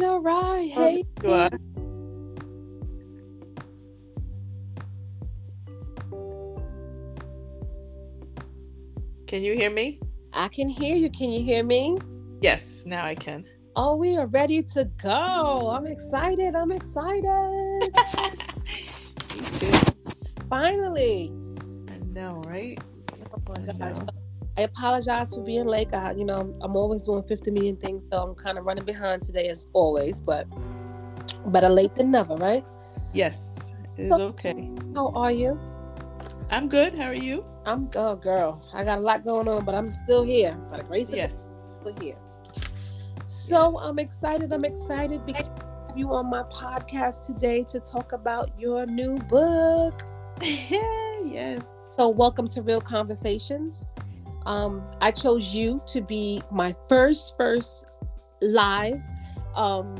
[0.00, 0.70] right, all right.
[0.70, 1.04] Hey.
[9.26, 10.00] Can you hear me?
[10.32, 11.10] I can hear you.
[11.10, 11.98] Can you hear me?
[12.40, 13.44] Yes, now I can.
[13.76, 15.70] Oh, we are ready to go.
[15.70, 16.54] I'm excited.
[16.54, 17.24] I'm excited.
[19.34, 19.72] Me too.
[20.48, 21.32] Finally.
[21.88, 22.78] I know, right?
[23.34, 23.98] Oh my gosh.
[24.58, 25.94] I apologize for being late.
[25.94, 29.22] I, you know, I'm always doing 50 million things, so I'm kind of running behind
[29.22, 30.48] today as always, but
[31.52, 32.64] better late than never, right?
[33.14, 34.68] Yes, it's So- okay.
[34.96, 35.60] How are you?
[36.50, 36.92] I'm good.
[36.92, 37.44] How are you?
[37.66, 38.60] I'm oh girl.
[38.74, 40.50] I got a lot going on, but I'm still here.
[40.72, 41.36] By the grace of Yes.
[41.84, 42.16] God, we're here.
[43.26, 44.52] So I'm excited.
[44.52, 49.20] I'm excited because I have you on my podcast today to talk about your new
[49.20, 50.04] book.
[50.42, 51.62] yes.
[51.90, 53.86] So welcome to Real Conversations.
[54.48, 57.84] Um, I chose you to be my first first
[58.40, 59.02] live
[59.54, 59.98] um,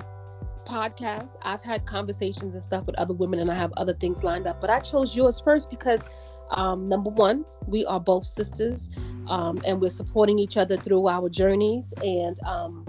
[0.64, 1.36] podcast.
[1.42, 4.58] I've had conversations and stuff with other women, and I have other things lined up.
[4.58, 6.02] But I chose yours first because
[6.50, 8.88] um, number one, we are both sisters,
[9.28, 12.86] um, and we're supporting each other through our journeys, and um,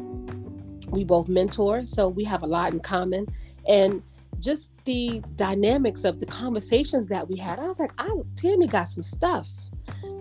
[0.92, 3.28] we both mentor, so we have a lot in common,
[3.68, 4.02] and
[4.40, 7.60] just the dynamics of the conversations that we had.
[7.60, 8.08] I was like, I
[8.38, 9.50] Tammy got some stuff.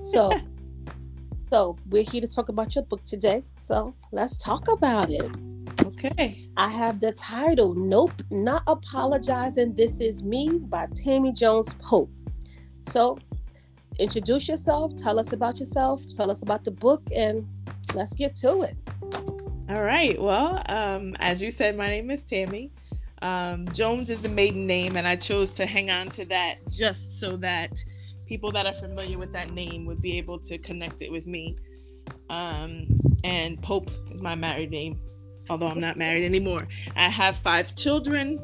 [0.00, 0.32] So
[1.50, 3.42] so we're here to talk about your book today.
[3.56, 5.30] So let's talk about it.
[5.84, 6.48] Okay.
[6.56, 9.74] I have the title Nope, Not Apologizing.
[9.74, 12.10] This is Me by Tammy Jones Pope.
[12.88, 13.18] So
[13.98, 17.46] introduce yourself, tell us about yourself, tell us about the book, and
[17.94, 18.76] let's get to it.
[19.68, 20.20] All right.
[20.20, 22.72] Well, um, as you said, my name is Tammy.
[23.20, 27.18] Um, Jones is the maiden name, and I chose to hang on to that just
[27.18, 27.82] so that
[28.28, 31.56] people that are familiar with that name would be able to connect it with me.
[32.28, 32.86] Um,
[33.24, 35.00] and Pope is my married name,
[35.48, 36.68] although I'm not married anymore.
[36.94, 38.38] I have five children.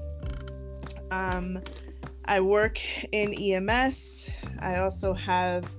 [1.10, 1.60] Um,
[2.24, 2.80] I work
[3.12, 4.30] in EMS.
[4.60, 5.70] I also have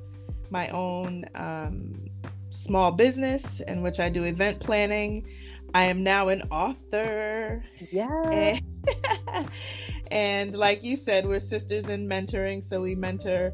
[0.51, 2.05] my own um,
[2.51, 5.27] small business in which I do event planning.
[5.73, 7.63] I am now an author.
[7.91, 8.29] Yeah.
[8.29, 8.61] And,
[10.11, 13.51] and like you said, we're sisters in mentoring, so we mentor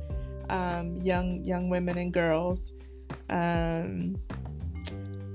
[0.51, 2.73] um, young young women and girls.
[3.29, 4.17] Um,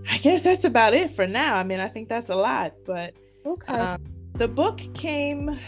[0.09, 1.56] I guess that's about it for now.
[1.56, 3.75] I mean, I think that's a lot, but Okay.
[3.75, 4.04] um,
[4.34, 5.59] the book came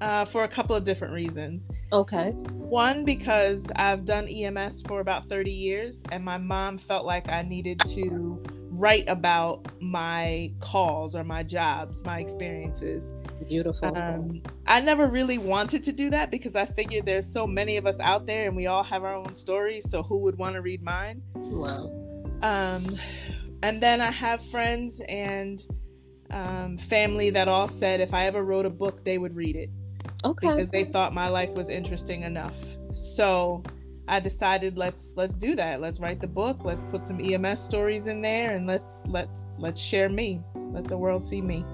[0.00, 1.70] uh, for a couple of different reasons.
[1.92, 2.30] okay.
[2.32, 7.42] One, because I've done EMS for about 30 years, and my mom felt like I
[7.42, 8.42] needed to
[8.76, 13.14] write about my calls or my jobs, my experiences.
[13.48, 13.96] Beautiful.
[13.96, 17.86] Um, I never really wanted to do that because I figured there's so many of
[17.86, 19.88] us out there and we all have our own stories.
[19.90, 21.22] So who would want to read mine?
[21.34, 21.90] wow.
[22.42, 22.84] Um,
[23.62, 25.62] and then I have friends and
[26.30, 29.70] um, family that all said if I ever wrote a book, they would read it
[30.24, 30.48] Okay.
[30.48, 32.56] because they thought my life was interesting enough.
[32.92, 33.62] So
[34.08, 35.80] I decided let's let's do that.
[35.80, 36.64] Let's write the book.
[36.64, 39.28] Let's put some EMS stories in there and let's let
[39.58, 40.40] let's share me.
[40.54, 41.64] Let the world see me.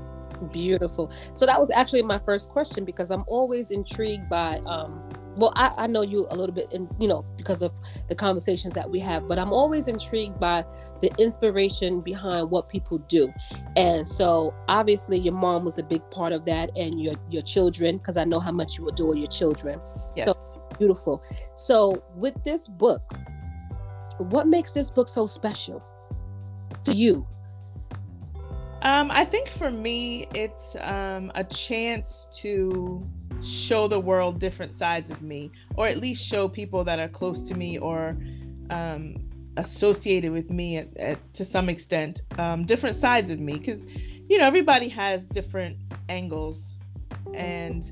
[0.50, 1.10] Beautiful.
[1.10, 5.72] So that was actually my first question because I'm always intrigued by um well I,
[5.78, 7.72] I know you a little bit and you know because of
[8.08, 10.64] the conversations that we have, but I'm always intrigued by
[11.00, 13.32] the inspiration behind what people do.
[13.76, 17.98] And so obviously your mom was a big part of that and your your children,
[17.98, 19.80] because I know how much you adore your children.
[20.16, 20.26] Yes.
[20.26, 20.51] So
[20.82, 21.22] beautiful.
[21.54, 23.04] So with this book,
[24.18, 25.80] what makes this book so special
[26.82, 27.24] to you?
[28.82, 33.08] Um, I think for me, it's um, a chance to
[33.40, 37.48] show the world different sides of me, or at least show people that are close
[37.48, 38.18] to me or
[38.70, 39.14] um,
[39.56, 43.52] associated with me at, at, to some extent, um, different sides of me.
[43.52, 43.86] Because,
[44.28, 45.76] you know, everybody has different
[46.08, 46.78] angles.
[47.34, 47.84] And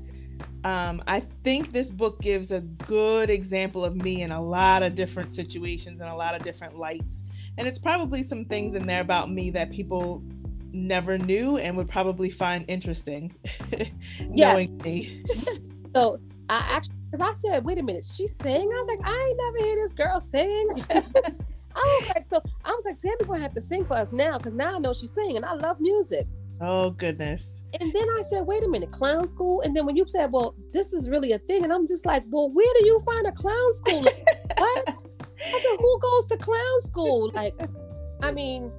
[0.63, 4.95] um, I think this book gives a good example of me in a lot of
[4.95, 7.23] different situations and a lot of different lights.
[7.57, 10.23] And it's probably some things in there about me that people
[10.71, 13.33] never knew and would probably find interesting
[14.19, 14.53] Yeah.
[14.53, 15.23] knowing me.
[15.93, 18.61] So I actually, because I said, wait a minute, she sing?
[18.61, 20.69] I was like, I ain't never hear this girl sing.
[21.75, 24.37] I was like, so I was like, Tammy gonna have to sing for us now,
[24.37, 25.35] because now I know she's singing.
[25.35, 26.27] And I love music.
[26.63, 27.63] Oh goodness.
[27.79, 29.61] And then I said, wait a minute, clown school.
[29.61, 32.23] And then when you said, well, this is really a thing, and I'm just like,
[32.29, 34.01] well, where do you find a clown school?
[34.03, 34.25] Like,
[34.57, 34.83] what?
[34.87, 37.31] I said, who goes to clown school?
[37.33, 37.55] Like,
[38.21, 38.71] I mean,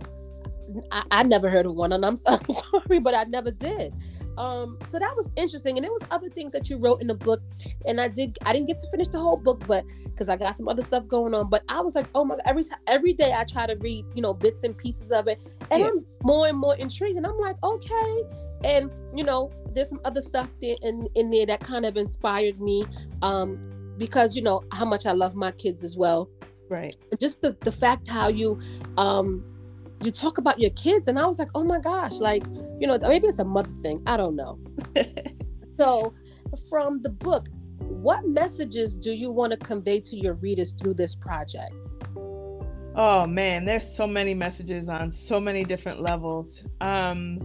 [0.92, 3.92] I, I never heard of one, and so- I'm sorry, but I never did.
[4.38, 5.76] Um so that was interesting.
[5.76, 7.40] And there was other things that you wrote in the book.
[7.86, 10.54] And i did i didn't get to finish the whole book but because i got
[10.54, 11.50] some other stuff going on.
[11.50, 14.22] But i was like oh my god every every day i try to read you
[14.22, 15.40] know bits and pieces of it.
[15.70, 15.88] And yeah.
[15.88, 17.16] i'm more and more intrigued.
[17.16, 18.22] And i'm like okay.
[18.64, 22.60] And you know there's some other stuff there in, in there that kind of inspired
[22.60, 22.84] me
[23.22, 23.58] um
[23.98, 26.28] because you know how much i love my kids as well.
[26.68, 26.96] Right.
[27.20, 28.58] Just the, the fact how you
[28.96, 29.44] um
[30.04, 32.42] you talk about your kids and i was like oh my gosh like
[32.78, 34.58] you know maybe it's a mother thing i don't know.
[35.78, 36.14] So
[36.70, 41.14] from the book what messages do you want to convey to your readers through this
[41.14, 41.72] project?
[42.94, 46.64] Oh man there's so many messages on so many different levels.
[46.80, 47.38] Um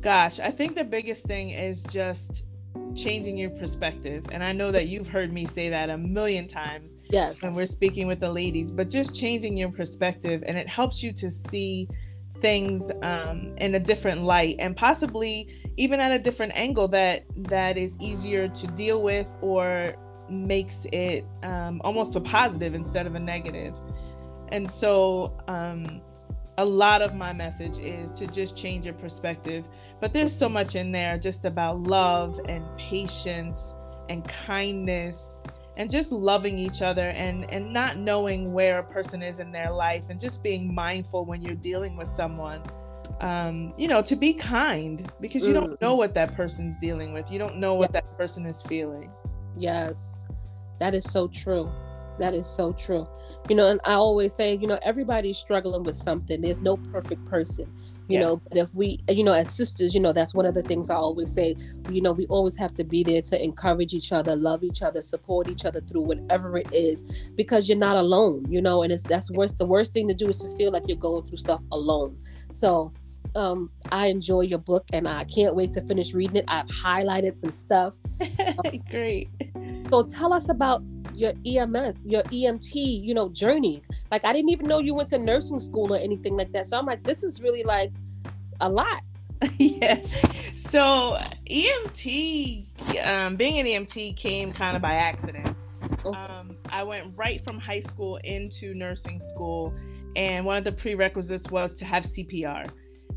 [0.00, 2.44] gosh i think the biggest thing is just
[2.96, 4.26] changing your perspective.
[4.32, 6.96] And I know that you've heard me say that a million times.
[7.10, 7.42] Yes.
[7.42, 11.12] When we're speaking with the ladies, but just changing your perspective and it helps you
[11.14, 11.88] to see
[12.40, 17.78] things um, in a different light and possibly even at a different angle that that
[17.78, 19.94] is easier to deal with or
[20.28, 23.74] makes it um, almost a positive instead of a negative.
[24.50, 26.02] And so um,
[26.58, 29.68] a lot of my message is to just change your perspective.
[30.00, 33.74] But there's so much in there just about love and patience
[34.08, 35.40] and kindness
[35.76, 39.70] and just loving each other and and not knowing where a person is in their
[39.70, 42.62] life and just being mindful when you're dealing with someone
[43.20, 45.60] um you know to be kind because you mm.
[45.60, 48.02] don't know what that person's dealing with you don't know what yes.
[48.02, 49.10] that person is feeling
[49.56, 50.18] yes
[50.78, 51.70] that is so true
[52.18, 53.06] that is so true.
[53.48, 56.40] You know, and I always say, you know, everybody's struggling with something.
[56.40, 57.72] There's no perfect person.
[58.08, 58.28] You yes.
[58.28, 60.90] know, but if we, you know, as sisters, you know, that's one of the things
[60.90, 61.56] I always say.
[61.90, 65.02] You know, we always have to be there to encourage each other, love each other,
[65.02, 68.46] support each other through whatever it is, because you're not alone.
[68.48, 69.58] You know, and it's that's worst.
[69.58, 72.16] The worst thing to do is to feel like you're going through stuff alone.
[72.52, 72.92] So,
[73.34, 76.44] um, I enjoy your book, and I can't wait to finish reading it.
[76.46, 77.94] I've highlighted some stuff.
[78.90, 79.28] Great.
[79.90, 80.82] So tell us about
[81.16, 83.82] your EMS, your EMT, you know, journey.
[84.10, 86.66] Like I didn't even know you went to nursing school or anything like that.
[86.66, 87.92] So I'm like, this is really like
[88.60, 89.02] a lot.
[89.58, 90.00] yeah.
[90.54, 91.18] So
[91.50, 95.54] EMT, um, being an EMT came kind of by accident.
[96.04, 99.74] Um, I went right from high school into nursing school,
[100.14, 102.70] and one of the prerequisites was to have CPR.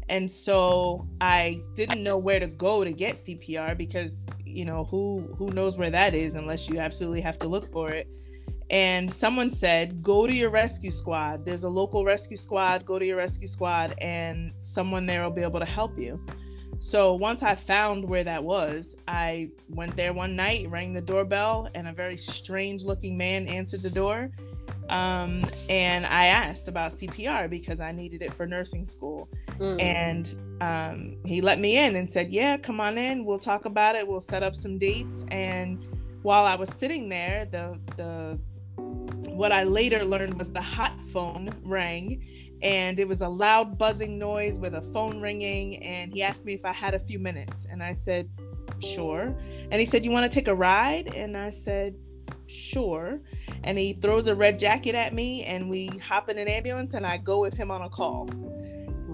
[0.10, 5.34] And so I didn't know where to go to get CPR because you know who
[5.38, 8.08] who knows where that is unless you absolutely have to look for it.
[8.70, 11.46] And someone said go to your rescue squad.
[11.46, 12.86] There's a local rescue squad.
[12.86, 16.24] Go to your rescue squad and someone there will be able to help you.
[16.82, 21.68] So once i found where that was i went there one night rang the doorbell
[21.76, 24.32] and a very strange looking man answered the door
[24.90, 29.30] um, and I asked about CPR because I needed it for nursing school.
[29.60, 29.82] Mm.
[29.82, 33.26] And um, he let me in and said, Yeah, come on in.
[33.26, 34.08] We'll talk about it.
[34.08, 35.26] We'll set up some dates.
[35.30, 35.86] And
[36.24, 38.40] while I was sitting there, the, the,
[39.32, 42.26] what I later learned was the hot phone rang
[42.62, 45.78] and it was a loud buzzing noise with a phone ringing.
[45.84, 47.68] And he asked me if I had a few minutes.
[47.70, 48.30] And I said,
[48.80, 49.36] Sure.
[49.72, 51.14] And he said, You want to take a ride?
[51.14, 51.96] And I said,
[52.48, 53.22] sure.
[53.64, 57.06] And he throws a red jacket at me, and we hop in an ambulance, and
[57.06, 58.30] I go with him on a call.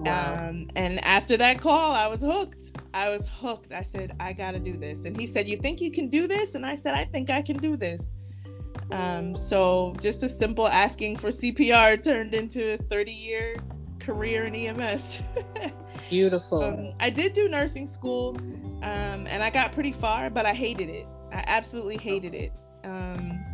[0.06, 0.48] Wow.
[0.48, 2.78] Um, and after that call, I was hooked.
[2.94, 3.72] I was hooked.
[3.72, 5.04] I said, I got to do this.
[5.04, 6.54] And he said, You think you can do this?
[6.54, 8.14] And I said, I think I can do this.
[8.92, 13.56] Um, so just a simple asking for CPR turned into a 30 year
[13.98, 15.22] career in EMS.
[16.10, 16.62] Beautiful.
[16.62, 18.36] Um, I did do nursing school
[18.82, 21.06] um, and I got pretty far, but I hated it.
[21.32, 22.52] I absolutely hated it
[22.86, 23.44] um,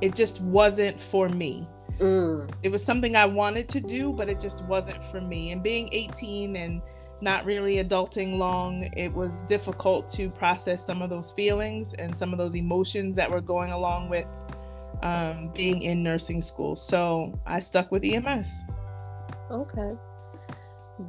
[0.00, 1.66] it just wasn't for me.
[1.98, 2.50] Mm.
[2.62, 5.52] It was something I wanted to do, but it just wasn't for me.
[5.52, 6.80] And being 18 and
[7.20, 12.32] not really adulting long, it was difficult to process some of those feelings and some
[12.32, 14.26] of those emotions that were going along with
[15.02, 16.76] um, being in nursing school.
[16.76, 18.64] So I stuck with EMS.
[19.50, 19.92] Okay.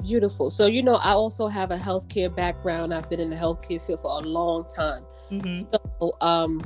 [0.03, 0.49] Beautiful.
[0.49, 2.93] So, you know, I also have a healthcare background.
[2.93, 5.03] I've been in the healthcare field for a long time.
[5.29, 5.53] Mm-hmm.
[5.53, 6.61] So, um,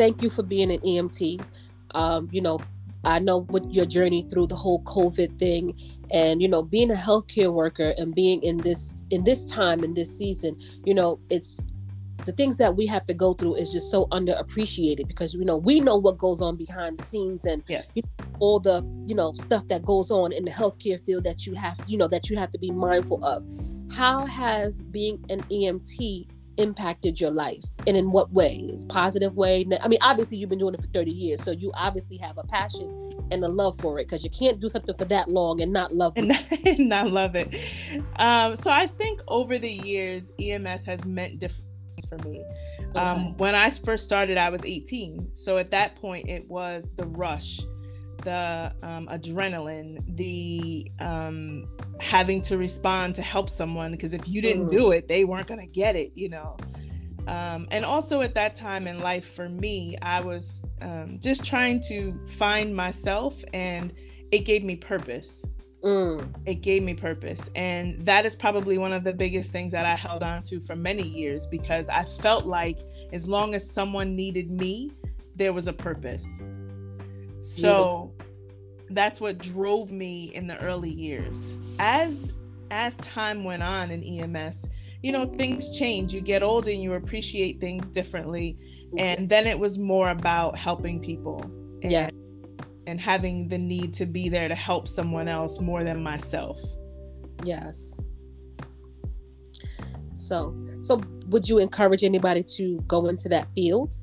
[0.00, 1.44] thank you for being an EMT.
[1.90, 2.58] Um, you know,
[3.04, 5.78] I know what your journey through the whole COVID thing,
[6.10, 9.92] and you know, being a healthcare worker and being in this in this time in
[9.92, 11.66] this season, you know, it's
[12.24, 15.58] the things that we have to go through is just so underappreciated because you know
[15.58, 17.92] we know what goes on behind the scenes and yes.
[17.94, 21.46] you know, all the you know stuff that goes on in the healthcare field that
[21.46, 23.44] you have you know that you have to be mindful of.
[23.92, 26.26] How has being an EMT
[26.56, 29.64] impacted your life and in what way positive way?
[29.82, 32.44] I mean obviously you've been doing it for 30 years so you obviously have a
[32.44, 35.72] passion and a love for it because you can't do something for that long and
[35.72, 36.66] not love it.
[36.66, 37.54] and not love it.
[38.16, 41.64] Um, so i think over the years ems has meant different
[41.96, 42.44] things for me.
[42.94, 43.34] Um, okay.
[43.38, 47.60] when i first started i was 18 so at that point it was the rush
[48.22, 51.68] the um, adrenaline, the um,
[52.00, 54.72] having to respond to help someone because if you didn't mm.
[54.72, 56.56] do it, they weren't going to get it, you know.
[57.26, 61.80] Um, and also at that time in life for me, I was um, just trying
[61.88, 63.92] to find myself and
[64.32, 65.44] it gave me purpose.
[65.84, 66.26] Mm.
[66.46, 67.48] It gave me purpose.
[67.54, 70.76] And that is probably one of the biggest things that I held on to for
[70.76, 72.80] many years because I felt like
[73.12, 74.90] as long as someone needed me,
[75.36, 76.42] there was a purpose.
[77.40, 78.12] So
[78.90, 81.54] that's what drove me in the early years.
[81.78, 82.32] As
[82.70, 84.68] as time went on in EMS,
[85.02, 86.14] you know, things change.
[86.14, 88.56] You get older and you appreciate things differently.
[88.96, 91.42] And then it was more about helping people.
[91.82, 92.10] And, yeah.
[92.86, 96.60] And having the need to be there to help someone else more than myself.
[97.44, 97.98] Yes.
[100.12, 103.94] So, so would you encourage anybody to go into that field?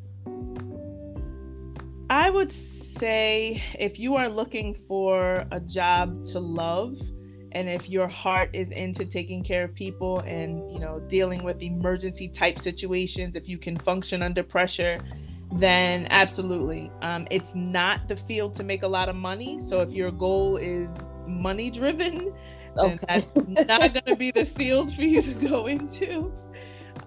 [2.17, 6.97] I would say if you are looking for a job to love,
[7.51, 11.61] and if your heart is into taking care of people and you know dealing with
[11.61, 14.99] emergency type situations if you can function under pressure
[15.57, 16.91] then absolutely.
[17.03, 19.59] Um, it's not the field to make a lot of money.
[19.59, 22.33] So if your goal is money driven
[22.79, 22.97] okay.
[23.07, 26.33] that's not going to be the field for you to go into.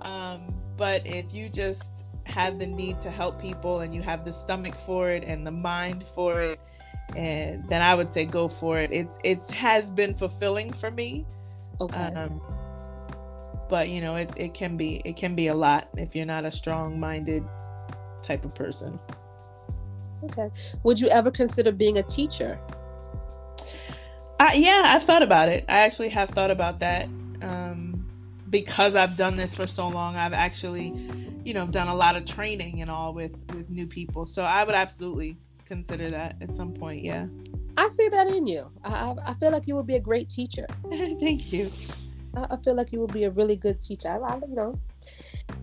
[0.02, 4.32] Um, but if you just have the need to help people and you have the
[4.32, 6.60] stomach for it and the mind for it
[7.16, 8.90] and then i would say go for it.
[8.92, 11.26] It's it has been fulfilling for me
[11.80, 11.98] okay.
[11.98, 12.40] um,
[13.68, 16.44] but you know it, it can be it can be a lot if you're not
[16.44, 17.44] a strong minded
[18.22, 18.98] type of person.
[20.22, 20.50] Okay.
[20.82, 22.58] Would you ever consider being a teacher?
[24.38, 25.64] Uh, yeah i've thought about it.
[25.68, 27.08] I actually have thought about that
[27.42, 28.06] um,
[28.48, 30.16] because i've done this for so long.
[30.16, 30.94] I've actually
[31.44, 34.24] you know done a lot of training and all with with new people.
[34.24, 37.26] So i would absolutely consider that at some point yeah.
[37.76, 38.70] I see that in you.
[38.84, 40.66] I, I feel like you would be a great teacher.
[40.90, 41.70] Thank you.
[42.36, 44.08] I, I, feel like you would be a really good teacher.
[44.08, 44.78] I, I you know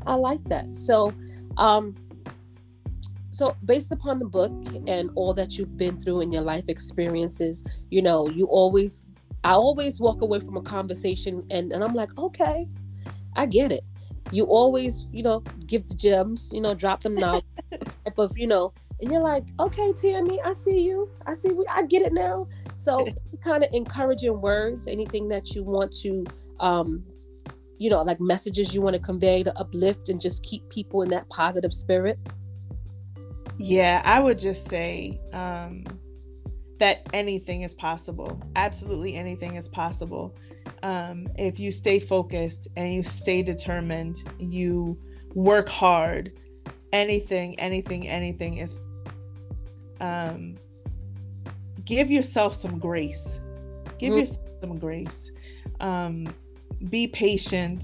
[0.06, 0.76] i like that.
[0.76, 1.14] So
[1.58, 1.96] um
[3.38, 4.52] so based upon the book
[4.88, 9.04] and all that you've been through in your life experiences you know you always
[9.44, 12.68] i always walk away from a conversation and, and i'm like okay
[13.36, 13.84] i get it
[14.32, 17.42] you always, you know, give the gems, you know, drop them now
[17.72, 21.10] type of, you know, and you're like, okay, Tammy, I see you.
[21.26, 22.48] I see, I get it now.
[22.78, 23.06] So
[23.44, 26.26] kind of encouraging words, anything that you want to,
[26.60, 27.04] um,
[27.78, 31.10] you know, like messages you want to convey to uplift and just keep people in
[31.10, 32.18] that positive spirit.
[33.60, 35.84] Yeah, I would just say um,
[36.80, 38.42] that anything is possible.
[38.56, 40.36] Absolutely anything is possible
[40.84, 44.98] um, if you stay focused and you stay determined, you
[45.34, 46.34] work hard,
[46.94, 48.80] anything, anything, anything is.
[50.00, 50.56] Um,
[51.84, 53.42] give yourself some grace.
[53.98, 54.20] Give mm.
[54.20, 55.32] yourself some grace.
[55.80, 56.28] Um,
[56.90, 57.84] be patient.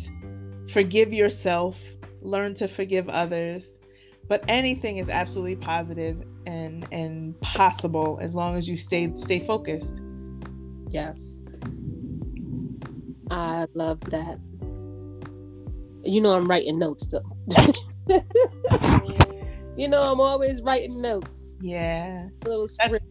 [0.70, 1.82] Forgive yourself.
[2.22, 3.80] Learn to forgive others.
[4.28, 10.02] But anything is absolutely positive and and possible as long as you stay stay focused.
[10.90, 11.44] Yes.
[13.34, 14.40] I love that.
[16.04, 17.24] You know, I'm writing notes though.
[19.76, 21.52] you know, I'm always writing notes.
[21.60, 22.28] Yeah.
[22.46, 23.04] A little script.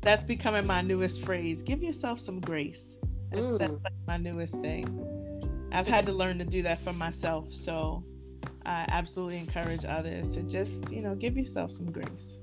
[0.00, 1.64] That's, that's becoming my newest phrase.
[1.64, 2.98] Give yourself some grace.
[3.32, 3.58] That's, mm.
[3.58, 5.68] that's like my newest thing.
[5.72, 7.52] I've had to learn to do that for myself.
[7.52, 8.04] So
[8.64, 12.38] I absolutely encourage others to just, you know, give yourself some grace.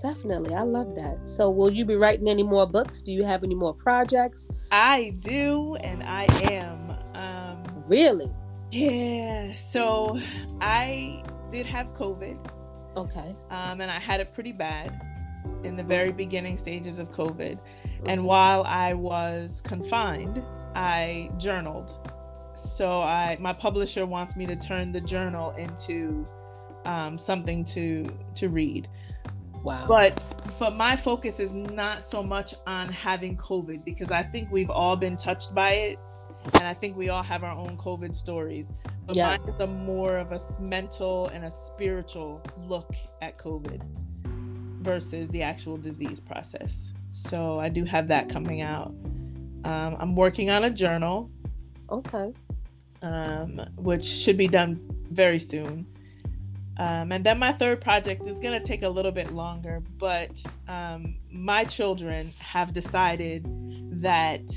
[0.00, 0.54] Definitely.
[0.54, 1.26] I love that.
[1.26, 3.02] So, will you be writing any more books?
[3.02, 4.48] Do you have any more projects?
[4.70, 6.90] I do, and I am.
[7.14, 8.30] Um, really?
[8.70, 9.54] Yeah.
[9.54, 10.20] So,
[10.60, 12.38] I did have COVID.
[12.96, 13.36] Okay.
[13.50, 15.00] Um, and I had it pretty bad
[15.64, 17.58] in the very beginning stages of COVID.
[18.06, 20.42] And while I was confined,
[20.74, 21.96] I journaled.
[22.54, 26.26] So I my publisher wants me to turn the journal into
[26.84, 28.88] um, something to to read.
[29.66, 29.84] Wow.
[29.88, 30.22] But
[30.60, 34.96] but my focus is not so much on having COVID because I think we've all
[34.96, 35.98] been touched by it.
[36.54, 38.72] And I think we all have our own COVID stories.
[39.06, 39.44] But yes.
[39.44, 43.82] mine is a more of a mental and a spiritual look at COVID
[44.82, 46.94] versus the actual disease process.
[47.10, 48.94] So I do have that coming out.
[49.64, 51.28] Um, I'm working on a journal.
[51.90, 52.32] Okay.
[53.02, 54.80] um, which should be done
[55.10, 55.86] very soon.
[56.78, 60.42] Um, and then my third project is going to take a little bit longer, but
[60.68, 63.44] um, my children have decided
[64.02, 64.50] that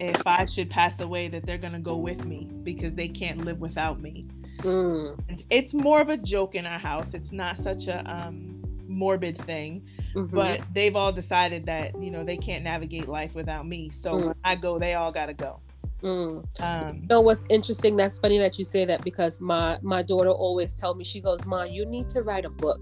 [0.00, 3.44] if I should pass away, that they're going to go with me because they can't
[3.44, 4.26] live without me.
[4.58, 5.20] Mm.
[5.50, 7.14] It's more of a joke in our house.
[7.14, 10.34] It's not such a um, morbid thing, mm-hmm.
[10.34, 13.90] but they've all decided that you know they can't navigate life without me.
[13.90, 14.24] So mm.
[14.26, 15.60] when I go, they all got to go.
[16.02, 16.60] Mm.
[16.60, 17.96] Um, you know what's interesting?
[17.96, 21.44] That's funny that you say that because my my daughter always tell me she goes,
[21.44, 22.80] "Ma, you need to write a book."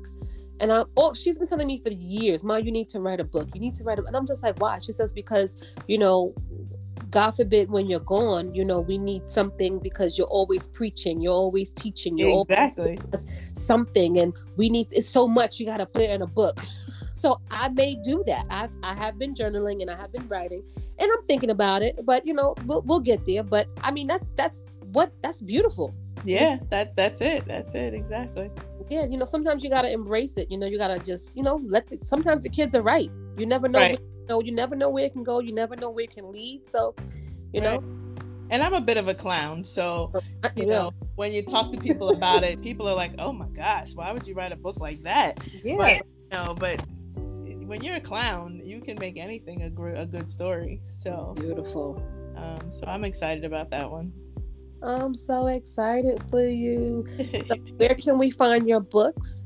[0.61, 3.25] And I'm oh, she's been telling me for years, Ma, you need to write a
[3.25, 3.49] book.
[3.55, 4.79] You need to write a and I'm just like, why?
[4.79, 6.35] She says, because, you know,
[7.11, 11.33] God forbid when you're gone, you know, we need something because you're always preaching, you're
[11.33, 15.87] always teaching, you're exactly always something, and we need it's so much you got to
[15.87, 16.59] put it in a book.
[17.15, 18.47] so I may do that.
[18.51, 20.63] I I have been journaling and I have been writing,
[20.99, 22.01] and I'm thinking about it.
[22.05, 23.43] But you know, we'll we'll get there.
[23.43, 25.95] But I mean, that's that's what that's beautiful.
[26.25, 27.47] Yeah, that that's it.
[27.47, 28.51] That's it exactly.
[28.91, 30.51] Yeah, you know, sometimes you gotta embrace it.
[30.51, 31.89] You know, you gotta just you know let.
[31.89, 33.11] The, sometimes the kids are right.
[33.39, 33.79] You never know.
[33.79, 35.41] Right know, you never know where it can go.
[35.41, 36.67] You never know where it can lead.
[36.67, 36.95] So,
[37.53, 37.81] you right.
[37.81, 37.95] know.
[38.51, 40.21] And I'm a bit of a clown, so oh,
[40.57, 43.95] you know when you talk to people about it, people are like, "Oh my gosh,
[43.95, 45.77] why would you write a book like that?" Yeah.
[45.77, 46.83] But, you know, but
[47.67, 50.81] when you're a clown, you can make anything a, gr- a good story.
[50.87, 52.03] So beautiful.
[52.37, 54.13] Um, so I'm excited about that one.
[54.81, 57.05] I'm so excited for you.
[57.17, 59.45] so where can we find your books?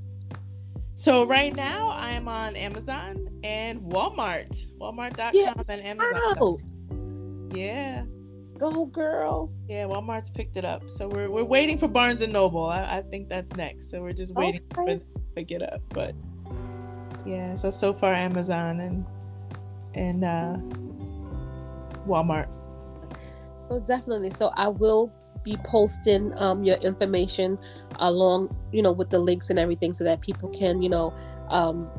[0.95, 4.67] So right now I am on Amazon and Walmart.
[4.79, 5.53] Walmart.com yeah.
[5.69, 6.37] and Amazon.
[6.39, 6.59] Wow.
[7.55, 8.05] Yeah.
[8.59, 9.51] Go girl.
[9.69, 10.91] Yeah, Walmart's picked it up.
[10.91, 12.65] So we're we're waiting for Barnes and Noble.
[12.67, 13.91] I, I think that's next.
[13.91, 14.75] So we're just waiting okay.
[14.75, 15.81] for it to pick it up.
[15.89, 16.15] But
[17.25, 19.07] yeah, so so far Amazon and
[19.95, 20.57] and uh
[22.07, 22.49] Walmart.
[23.69, 24.31] So definitely.
[24.31, 27.59] So I will be posting um, your information
[27.97, 31.15] along, you know, with the links and everything so that people can, you know,
[31.49, 31.91] um,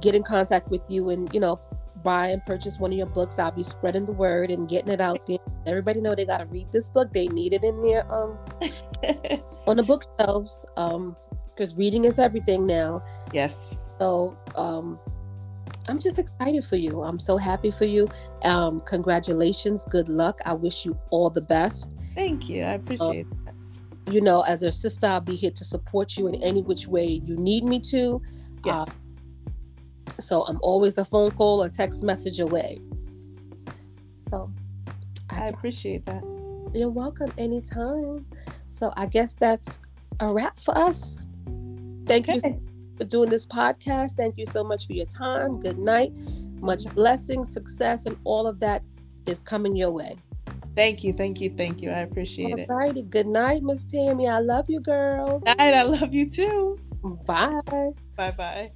[0.00, 1.60] get in contact with you and, you know,
[2.02, 3.38] buy and purchase one of your books.
[3.38, 5.38] I'll be spreading the word and getting it out there.
[5.66, 7.12] Everybody know they got to read this book.
[7.12, 8.38] They need it in there um,
[9.66, 11.16] on the bookshelves um,
[11.48, 13.02] because reading is everything now.
[13.32, 13.78] Yes.
[13.98, 14.98] So um,
[15.88, 17.02] I'm just excited for you.
[17.02, 18.08] I'm so happy for you.
[18.44, 19.84] Um, congratulations.
[19.84, 20.40] Good luck.
[20.44, 21.90] I wish you all the best.
[22.14, 22.62] Thank you.
[22.62, 24.12] I appreciate um, that.
[24.12, 27.06] You know, as a sister, I'll be here to support you in any which way
[27.06, 28.22] you need me to.
[28.64, 28.88] Yes.
[28.88, 32.80] Uh, so I'm always a phone call or text message away.
[34.30, 34.50] So
[35.30, 36.22] I, I appreciate that.
[36.74, 38.26] You're welcome anytime.
[38.70, 39.80] So I guess that's
[40.20, 41.16] a wrap for us.
[42.06, 42.34] Thank okay.
[42.44, 42.67] you
[43.04, 44.12] doing this podcast.
[44.16, 45.60] Thank you so much for your time.
[45.60, 46.12] Good night.
[46.60, 48.86] Much blessing, success, and all of that
[49.26, 50.16] is coming your way.
[50.74, 51.90] Thank you, thank you, thank you.
[51.90, 52.98] I appreciate Alrighty.
[52.98, 53.10] it.
[53.10, 54.28] Good night, Miss Tammy.
[54.28, 55.42] I love you, girl.
[55.44, 55.58] Night.
[55.58, 56.78] I love you too.
[57.26, 57.60] Bye.
[58.16, 58.70] Bye bye.